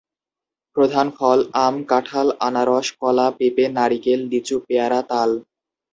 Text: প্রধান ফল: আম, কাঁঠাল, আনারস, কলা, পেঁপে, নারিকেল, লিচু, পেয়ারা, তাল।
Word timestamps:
প্রধান 0.75 1.07
ফল: 1.17 1.39
আম, 1.65 1.75
কাঁঠাল, 1.83 2.27
আনারস, 2.39 2.87
কলা, 2.99 3.27
পেঁপে, 3.37 3.65
নারিকেল, 3.77 4.19
লিচু, 4.31 4.55
পেয়ারা, 4.67 4.99
তাল। 5.09 5.29